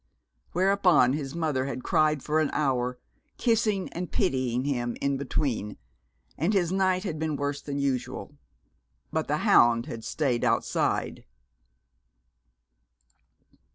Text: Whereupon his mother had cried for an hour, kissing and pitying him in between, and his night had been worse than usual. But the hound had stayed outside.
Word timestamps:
Whereupon 0.53 1.13
his 1.13 1.35
mother 1.35 1.65
had 1.65 1.83
cried 1.83 2.23
for 2.23 2.39
an 2.39 2.49
hour, 2.53 2.97
kissing 3.37 3.87
and 3.89 4.11
pitying 4.11 4.65
him 4.65 4.97
in 4.99 5.15
between, 5.15 5.77
and 6.39 6.53
his 6.55 6.71
night 6.71 7.03
had 7.03 7.19
been 7.19 7.35
worse 7.35 7.61
than 7.61 7.77
usual. 7.77 8.33
But 9.11 9.27
the 9.27 9.37
hound 9.45 9.85
had 9.85 10.03
stayed 10.03 10.43
outside. 10.43 11.23